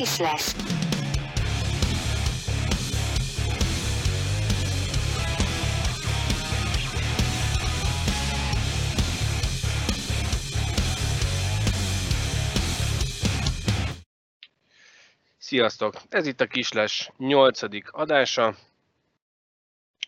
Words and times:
gratis 0.00 0.18
lesz. 0.18 0.56
Sziasztok! 15.38 15.94
Ez 16.08 16.26
itt 16.26 16.40
a 16.40 16.46
Kisles 16.46 17.10
8. 17.16 17.60
adása. 17.90 18.54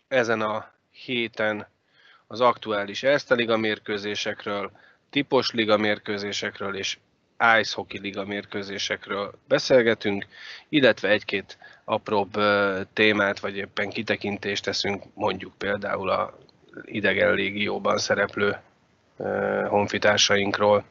Ezen 0.07 0.41
a 0.41 0.71
héten 0.91 1.67
az 2.27 2.41
aktuális 2.41 3.03
Erste 3.03 3.35
Liga 3.35 3.57
mérkőzésekről, 3.57 4.71
tipos 5.09 5.51
liga 5.51 5.77
mérkőzésekről 5.77 6.75
és 6.75 6.97
Ice 7.59 7.73
Hockey 7.75 7.99
Liga 7.99 8.25
mérkőzésekről 8.25 9.33
beszélgetünk, 9.47 10.25
illetve 10.69 11.09
egy-két 11.09 11.57
apróbb 11.83 12.31
témát, 12.93 13.39
vagy 13.39 13.57
éppen 13.57 13.89
kitekintést 13.89 14.63
teszünk, 14.63 15.03
mondjuk 15.13 15.53
például 15.57 16.09
a 16.09 16.37
idegen 16.83 17.33
légióban 17.33 17.97
szereplő 17.97 18.57
honfitársainkról. 19.67 20.83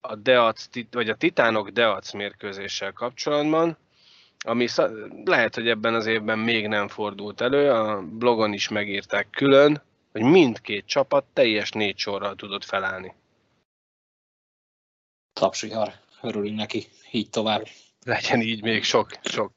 A 0.00 0.14
Deac, 0.14 0.64
vagy 0.90 1.08
a 1.08 1.14
Titánok 1.14 1.68
Deac 1.68 2.12
mérkőzéssel 2.12 2.92
kapcsolatban, 2.92 3.76
ami 4.44 4.66
lehet, 5.24 5.54
hogy 5.54 5.68
ebben 5.68 5.94
az 5.94 6.06
évben 6.06 6.38
még 6.38 6.68
nem 6.68 6.88
fordult 6.88 7.40
elő, 7.40 7.70
a 7.70 8.02
blogon 8.02 8.52
is 8.52 8.68
megírták 8.68 9.26
külön, 9.30 9.82
hogy 10.12 10.22
mindkét 10.22 10.86
csapat 10.86 11.24
teljes 11.32 11.70
négy 11.70 11.98
sorral 11.98 12.34
tudott 12.34 12.64
felállni. 12.64 13.14
Tapsihar, 15.40 15.92
örülünk 16.20 16.56
neki, 16.56 16.88
így 17.10 17.30
tovább. 17.30 17.66
Legyen 18.04 18.40
így 18.40 18.62
még 18.62 18.84
sok, 18.84 19.10
sok. 19.22 19.52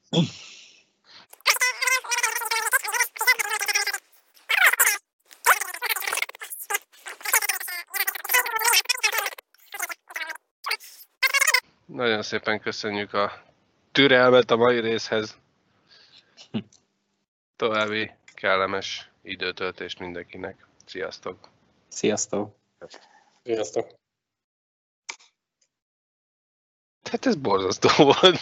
Nagyon 11.86 12.22
szépen 12.22 12.60
köszönjük 12.60 13.12
a 13.12 13.42
türelmet 13.92 14.50
a 14.50 14.56
mai 14.56 14.80
részhez. 14.80 15.38
További 17.56 18.10
kellemes 18.34 19.10
időtöltést 19.22 19.98
mindenkinek. 19.98 20.66
Sziasztok! 20.84 21.48
Sziasztok! 21.88 22.54
Sziasztok! 23.42 24.02
Hát 27.14 27.26
ez 27.26 27.34
borzasztó 27.34 27.88
volt. 28.04 28.38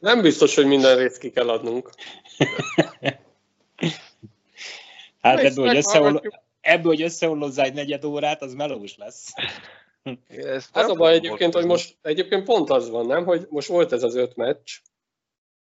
Nem 0.00 0.20
biztos, 0.22 0.54
hogy 0.54 0.66
minden 0.66 0.96
részt 0.96 1.18
ki 1.18 1.30
kell 1.30 1.48
adnunk. 1.48 1.90
hát 5.20 5.38
ebből, 5.38 5.66
hogy, 5.66 5.76
összeoll... 5.76 6.22
ebből, 6.60 6.92
hogy 6.92 7.02
összeollozzá 7.02 7.64
egy 7.64 7.74
negyed 7.74 8.04
órát, 8.04 8.42
az 8.42 8.54
melós 8.54 8.96
lesz. 8.96 9.32
Ezt 10.28 10.76
az 10.76 10.88
a 10.88 10.94
baj 10.94 11.12
egyébként, 11.12 11.54
hogy 11.54 11.66
most 11.66 11.96
egyébként 12.02 12.44
pont 12.44 12.70
az 12.70 12.90
van, 12.90 13.06
nem, 13.06 13.24
hogy 13.24 13.46
most 13.48 13.68
volt 13.68 13.92
ez 13.92 14.02
az 14.02 14.14
öt 14.14 14.36
meccs, 14.36 14.72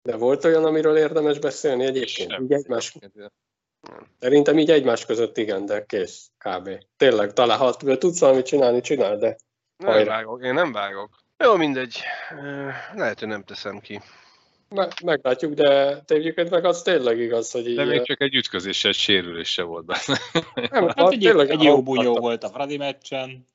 de 0.03 0.17
volt 0.17 0.45
olyan, 0.45 0.65
amiről 0.65 0.97
érdemes 0.97 1.39
beszélni 1.39 1.85
egyébként? 1.85 2.33
Így 2.41 2.53
egymás... 2.53 2.97
Szerintem 4.19 4.59
így 4.59 4.71
egymás 4.71 5.07
között 5.07 5.37
igen, 5.37 5.67
de 5.67 5.85
kész, 5.85 6.31
kb. 6.39 6.71
Tényleg, 6.97 7.33
talán 7.33 7.59
ha 7.59 7.73
tudsz 7.77 8.21
valamit 8.21 8.47
csinálni, 8.47 8.81
csinál, 8.81 9.17
de... 9.17 9.37
Nem 9.77 10.05
vágok, 10.05 10.45
én 10.45 10.55
nem 10.55 10.73
vágok. 10.73 11.29
Jó, 11.45 11.57
mindegy. 11.57 12.01
Lehet, 12.95 13.19
hogy 13.19 13.29
nem 13.29 13.45
teszem 13.45 13.81
ki. 13.81 14.01
Me- 14.69 15.03
meglátjuk, 15.03 15.55
de 15.55 16.01
egyébként 16.07 16.51
meg 16.51 16.65
az 16.65 16.83
tényleg 16.83 17.19
igaz, 17.19 17.51
hogy 17.51 17.69
így... 17.69 17.77
De 17.77 17.85
még 17.85 18.03
csak 18.03 18.21
egy 18.21 18.35
ütközéssel, 18.35 18.91
egy 18.91 18.97
sérülése 18.97 19.63
volt 19.63 19.85
benne. 19.85 20.19
Nem, 20.71 20.89
hát 20.97 21.13
egy, 21.13 21.19
tényleg 21.19 21.51
egy 21.51 21.63
jó 21.63 21.83
bunyó 21.83 22.15
volt 22.15 22.45
a 22.45 22.49
Fradi 22.49 22.77
meccsen. 22.77 23.47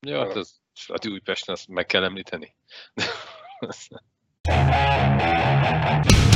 Ja, 0.00 0.18
hát 0.18 0.36
az 0.36 0.60
Fradi 0.74 1.08
Újpesten 1.08 1.54
azt 1.54 1.68
meg 1.68 1.86
kell 1.86 2.04
említeni. 2.04 2.54